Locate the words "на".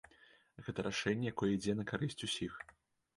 1.81-1.85